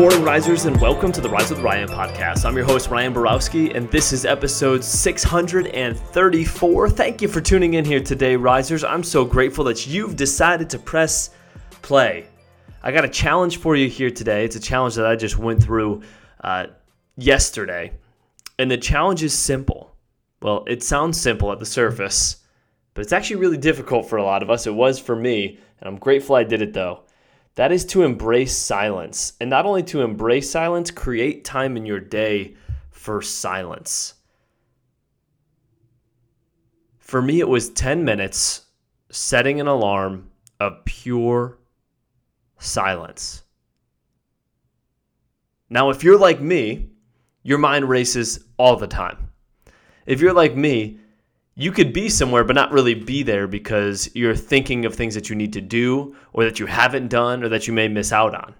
morning, 0.00 0.24
risers, 0.24 0.64
and 0.64 0.80
welcome 0.80 1.12
to 1.12 1.20
the 1.20 1.28
Rise 1.28 1.50
with 1.50 1.58
Ryan 1.58 1.86
podcast. 1.86 2.46
I'm 2.46 2.56
your 2.56 2.64
host, 2.64 2.88
Ryan 2.88 3.12
Borowski, 3.12 3.70
and 3.72 3.86
this 3.90 4.14
is 4.14 4.24
episode 4.24 4.82
634. 4.82 6.88
Thank 6.88 7.20
you 7.20 7.28
for 7.28 7.42
tuning 7.42 7.74
in 7.74 7.84
here 7.84 8.00
today, 8.00 8.34
risers. 8.34 8.82
I'm 8.82 9.02
so 9.02 9.26
grateful 9.26 9.62
that 9.64 9.86
you've 9.86 10.16
decided 10.16 10.70
to 10.70 10.78
press 10.78 11.28
play. 11.82 12.28
I 12.82 12.92
got 12.92 13.04
a 13.04 13.10
challenge 13.10 13.58
for 13.58 13.76
you 13.76 13.90
here 13.90 14.10
today. 14.10 14.46
It's 14.46 14.56
a 14.56 14.60
challenge 14.60 14.94
that 14.94 15.04
I 15.04 15.16
just 15.16 15.36
went 15.36 15.62
through 15.62 16.00
uh, 16.42 16.68
yesterday, 17.18 17.92
and 18.58 18.70
the 18.70 18.78
challenge 18.78 19.22
is 19.22 19.34
simple. 19.34 19.94
Well, 20.40 20.64
it 20.66 20.82
sounds 20.82 21.20
simple 21.20 21.52
at 21.52 21.58
the 21.58 21.66
surface, 21.66 22.36
but 22.94 23.02
it's 23.02 23.12
actually 23.12 23.36
really 23.36 23.58
difficult 23.58 24.08
for 24.08 24.16
a 24.16 24.24
lot 24.24 24.42
of 24.42 24.48
us. 24.48 24.66
It 24.66 24.74
was 24.74 24.98
for 24.98 25.14
me, 25.14 25.58
and 25.78 25.86
I'm 25.86 25.98
grateful 25.98 26.36
I 26.36 26.44
did 26.44 26.62
it 26.62 26.72
though. 26.72 27.02
That 27.56 27.72
is 27.72 27.84
to 27.86 28.02
embrace 28.02 28.56
silence. 28.56 29.34
And 29.40 29.50
not 29.50 29.66
only 29.66 29.82
to 29.84 30.02
embrace 30.02 30.50
silence, 30.50 30.90
create 30.90 31.44
time 31.44 31.76
in 31.76 31.84
your 31.84 32.00
day 32.00 32.54
for 32.90 33.20
silence. 33.22 34.14
For 36.98 37.20
me, 37.20 37.40
it 37.40 37.48
was 37.48 37.70
10 37.70 38.04
minutes 38.04 38.66
setting 39.10 39.60
an 39.60 39.66
alarm 39.66 40.30
of 40.60 40.84
pure 40.84 41.58
silence. 42.58 43.42
Now, 45.68 45.90
if 45.90 46.04
you're 46.04 46.18
like 46.18 46.40
me, 46.40 46.90
your 47.42 47.58
mind 47.58 47.88
races 47.88 48.44
all 48.58 48.76
the 48.76 48.86
time. 48.86 49.30
If 50.06 50.20
you're 50.20 50.32
like 50.32 50.56
me, 50.56 50.98
you 51.54 51.72
could 51.72 51.92
be 51.92 52.08
somewhere 52.08 52.44
but 52.44 52.56
not 52.56 52.72
really 52.72 52.94
be 52.94 53.22
there 53.22 53.46
because 53.46 54.10
you're 54.14 54.34
thinking 54.34 54.84
of 54.84 54.94
things 54.94 55.14
that 55.14 55.28
you 55.28 55.36
need 55.36 55.52
to 55.52 55.60
do 55.60 56.16
or 56.32 56.44
that 56.44 56.58
you 56.58 56.66
haven't 56.66 57.08
done 57.08 57.42
or 57.42 57.48
that 57.48 57.66
you 57.66 57.72
may 57.72 57.88
miss 57.88 58.12
out 58.12 58.34
on. 58.34 58.54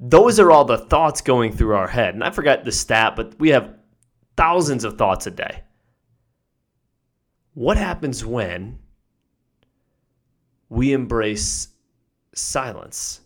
Those 0.00 0.40
are 0.40 0.50
all 0.50 0.64
the 0.64 0.78
thoughts 0.78 1.20
going 1.20 1.52
through 1.52 1.76
our 1.76 1.86
head. 1.86 2.14
And 2.14 2.24
I 2.24 2.30
forgot 2.30 2.64
the 2.64 2.72
stat, 2.72 3.14
but 3.14 3.38
we 3.38 3.50
have 3.50 3.76
thousands 4.36 4.82
of 4.82 4.98
thoughts 4.98 5.26
a 5.26 5.30
day. 5.30 5.62
What 7.54 7.76
happens 7.76 8.24
when 8.24 8.78
we 10.68 10.92
embrace 10.92 11.68
silence? 12.34 13.20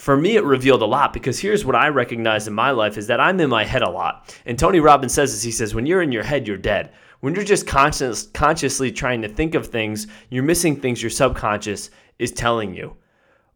For 0.00 0.16
me 0.16 0.36
it 0.36 0.44
revealed 0.44 0.80
a 0.80 0.86
lot 0.86 1.12
because 1.12 1.38
here's 1.38 1.62
what 1.62 1.76
i 1.76 1.88
recognize 1.88 2.48
in 2.48 2.54
my 2.54 2.70
life 2.70 2.96
is 2.96 3.06
that 3.06 3.20
i'm 3.20 3.38
in 3.38 3.50
my 3.50 3.64
head 3.64 3.82
a 3.82 3.90
lot. 3.90 4.34
And 4.46 4.58
tony 4.58 4.80
robbins 4.80 5.12
says 5.12 5.32
this 5.32 5.42
he 5.42 5.50
says 5.50 5.74
when 5.74 5.84
you're 5.84 6.00
in 6.00 6.10
your 6.10 6.22
head 6.22 6.48
you're 6.48 6.56
dead. 6.56 6.92
When 7.20 7.34
you're 7.34 7.44
just 7.44 7.66
conscious, 7.66 8.28
consciously 8.28 8.90
trying 8.90 9.20
to 9.20 9.28
think 9.28 9.54
of 9.54 9.66
things 9.66 10.06
you're 10.30 10.42
missing 10.42 10.74
things 10.80 11.02
your 11.02 11.10
subconscious 11.10 11.90
is 12.18 12.32
telling 12.32 12.74
you 12.74 12.96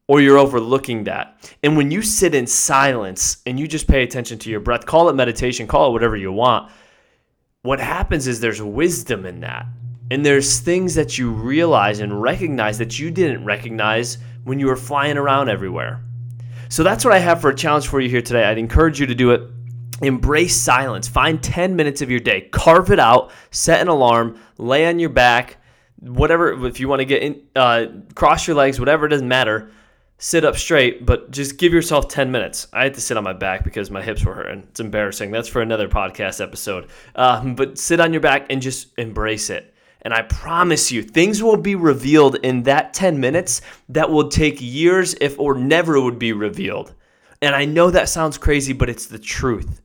or 0.06 0.20
you're 0.20 0.36
overlooking 0.36 1.04
that. 1.04 1.50
And 1.62 1.78
when 1.78 1.90
you 1.90 2.02
sit 2.02 2.34
in 2.34 2.46
silence 2.46 3.38
and 3.46 3.58
you 3.58 3.66
just 3.66 3.88
pay 3.88 4.02
attention 4.02 4.38
to 4.40 4.50
your 4.50 4.60
breath 4.60 4.84
call 4.84 5.08
it 5.08 5.14
meditation 5.14 5.66
call 5.66 5.88
it 5.88 5.92
whatever 5.92 6.16
you 6.16 6.30
want 6.30 6.70
what 7.62 7.80
happens 7.80 8.26
is 8.26 8.40
there's 8.40 8.60
wisdom 8.60 9.24
in 9.24 9.40
that. 9.40 9.64
And 10.10 10.26
there's 10.26 10.60
things 10.60 10.94
that 10.96 11.16
you 11.16 11.30
realize 11.30 12.00
and 12.00 12.20
recognize 12.20 12.76
that 12.76 12.98
you 12.98 13.10
didn't 13.10 13.46
recognize 13.46 14.18
when 14.44 14.60
you 14.60 14.66
were 14.66 14.76
flying 14.76 15.16
around 15.16 15.48
everywhere 15.48 16.04
so 16.74 16.82
that's 16.82 17.04
what 17.04 17.14
I 17.14 17.20
have 17.20 17.40
for 17.40 17.50
a 17.50 17.54
challenge 17.54 17.86
for 17.86 18.00
you 18.00 18.08
here 18.08 18.20
today. 18.20 18.42
I'd 18.42 18.58
encourage 18.58 18.98
you 18.98 19.06
to 19.06 19.14
do 19.14 19.30
it. 19.30 19.48
Embrace 20.02 20.56
silence. 20.56 21.06
Find 21.06 21.40
10 21.40 21.76
minutes 21.76 22.02
of 22.02 22.10
your 22.10 22.18
day. 22.18 22.48
Carve 22.50 22.90
it 22.90 22.98
out. 22.98 23.30
Set 23.52 23.80
an 23.80 23.86
alarm. 23.86 24.40
Lay 24.58 24.84
on 24.88 24.98
your 24.98 25.10
back. 25.10 25.58
Whatever, 26.00 26.66
if 26.66 26.80
you 26.80 26.88
want 26.88 26.98
to 26.98 27.04
get 27.04 27.22
in, 27.22 27.42
uh, 27.54 27.86
cross 28.16 28.48
your 28.48 28.56
legs, 28.56 28.80
whatever, 28.80 29.06
it 29.06 29.10
doesn't 29.10 29.28
matter. 29.28 29.70
Sit 30.18 30.44
up 30.44 30.56
straight, 30.56 31.06
but 31.06 31.30
just 31.30 31.58
give 31.58 31.72
yourself 31.72 32.08
10 32.08 32.32
minutes. 32.32 32.66
I 32.72 32.82
had 32.82 32.94
to 32.94 33.00
sit 33.00 33.16
on 33.16 33.22
my 33.22 33.34
back 33.34 33.62
because 33.62 33.88
my 33.88 34.02
hips 34.02 34.24
were 34.24 34.34
hurting. 34.34 34.64
It's 34.68 34.80
embarrassing. 34.80 35.30
That's 35.30 35.46
for 35.46 35.62
another 35.62 35.88
podcast 35.88 36.40
episode. 36.40 36.88
Um, 37.14 37.54
but 37.54 37.78
sit 37.78 38.00
on 38.00 38.12
your 38.12 38.20
back 38.20 38.46
and 38.50 38.60
just 38.60 38.88
embrace 38.98 39.48
it. 39.48 39.73
And 40.04 40.12
I 40.12 40.22
promise 40.22 40.92
you, 40.92 41.02
things 41.02 41.42
will 41.42 41.56
be 41.56 41.74
revealed 41.74 42.36
in 42.36 42.64
that 42.64 42.92
10 42.92 43.18
minutes 43.18 43.62
that 43.88 44.10
will 44.10 44.28
take 44.28 44.58
years, 44.60 45.14
if 45.20 45.38
or 45.40 45.54
never 45.54 46.00
would 46.00 46.18
be 46.18 46.32
revealed. 46.32 46.94
And 47.40 47.54
I 47.54 47.64
know 47.64 47.90
that 47.90 48.08
sounds 48.08 48.36
crazy, 48.36 48.74
but 48.74 48.90
it's 48.90 49.06
the 49.06 49.18
truth. 49.18 49.80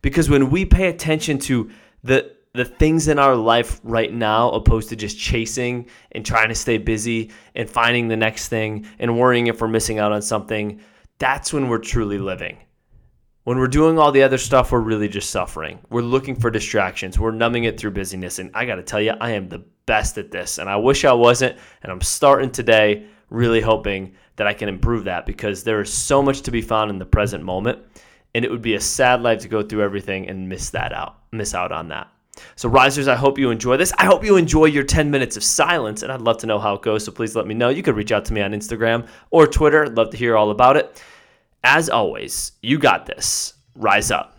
Because 0.00 0.30
when 0.30 0.50
we 0.50 0.64
pay 0.64 0.88
attention 0.88 1.38
to 1.40 1.70
the 2.02 2.34
the 2.54 2.64
things 2.64 3.08
in 3.08 3.18
our 3.18 3.34
life 3.34 3.80
right 3.82 4.12
now, 4.12 4.48
opposed 4.50 4.88
to 4.88 4.96
just 4.96 5.18
chasing 5.18 5.86
and 6.12 6.24
trying 6.24 6.48
to 6.48 6.54
stay 6.54 6.78
busy 6.78 7.32
and 7.56 7.68
finding 7.68 8.06
the 8.06 8.16
next 8.16 8.46
thing 8.46 8.86
and 9.00 9.18
worrying 9.18 9.48
if 9.48 9.60
we're 9.60 9.66
missing 9.66 9.98
out 9.98 10.12
on 10.12 10.22
something, 10.22 10.80
that's 11.18 11.52
when 11.52 11.68
we're 11.68 11.78
truly 11.78 12.16
living. 12.16 12.56
When 13.44 13.58
we're 13.58 13.66
doing 13.66 13.98
all 13.98 14.10
the 14.10 14.22
other 14.22 14.38
stuff, 14.38 14.72
we're 14.72 14.80
really 14.80 15.06
just 15.06 15.28
suffering. 15.28 15.78
We're 15.90 16.00
looking 16.00 16.34
for 16.34 16.50
distractions. 16.50 17.18
We're 17.18 17.30
numbing 17.30 17.64
it 17.64 17.78
through 17.78 17.90
busyness. 17.90 18.38
And 18.38 18.50
I 18.54 18.64
got 18.64 18.76
to 18.76 18.82
tell 18.82 19.02
you, 19.02 19.12
I 19.20 19.32
am 19.32 19.50
the 19.50 19.62
best 19.84 20.16
at 20.16 20.30
this. 20.30 20.56
And 20.56 20.66
I 20.66 20.76
wish 20.76 21.04
I 21.04 21.12
wasn't. 21.12 21.58
And 21.82 21.92
I'm 21.92 22.00
starting 22.00 22.50
today 22.50 23.04
really 23.28 23.60
hoping 23.60 24.14
that 24.36 24.46
I 24.46 24.54
can 24.54 24.70
improve 24.70 25.04
that 25.04 25.26
because 25.26 25.62
there 25.62 25.82
is 25.82 25.92
so 25.92 26.22
much 26.22 26.40
to 26.42 26.50
be 26.50 26.62
found 26.62 26.90
in 26.90 26.98
the 26.98 27.04
present 27.04 27.44
moment. 27.44 27.80
And 28.34 28.46
it 28.46 28.50
would 28.50 28.62
be 28.62 28.76
a 28.76 28.80
sad 28.80 29.20
life 29.20 29.40
to 29.40 29.48
go 29.48 29.62
through 29.62 29.82
everything 29.82 30.26
and 30.30 30.48
miss 30.48 30.70
that 30.70 30.94
out, 30.94 31.18
miss 31.30 31.54
out 31.54 31.70
on 31.70 31.88
that. 31.88 32.08
So, 32.56 32.70
risers, 32.70 33.08
I 33.08 33.14
hope 33.14 33.38
you 33.38 33.50
enjoy 33.50 33.76
this. 33.76 33.92
I 33.98 34.06
hope 34.06 34.24
you 34.24 34.36
enjoy 34.36 34.64
your 34.64 34.82
10 34.82 35.10
minutes 35.10 35.36
of 35.36 35.44
silence, 35.44 36.02
and 36.02 36.10
I'd 36.10 36.20
love 36.20 36.38
to 36.38 36.48
know 36.48 36.58
how 36.58 36.74
it 36.74 36.82
goes. 36.82 37.04
So, 37.04 37.12
please 37.12 37.36
let 37.36 37.46
me 37.46 37.54
know. 37.54 37.68
You 37.68 37.82
could 37.82 37.94
reach 37.94 38.10
out 38.10 38.24
to 38.24 38.32
me 38.32 38.40
on 38.40 38.50
Instagram 38.50 39.06
or 39.30 39.46
Twitter. 39.46 39.84
I'd 39.84 39.94
love 39.94 40.10
to 40.10 40.16
hear 40.16 40.36
all 40.36 40.50
about 40.50 40.76
it. 40.76 41.00
As 41.66 41.88
always, 41.88 42.52
you 42.60 42.78
got 42.78 43.06
this. 43.06 43.54
Rise 43.74 44.10
up. 44.10 44.33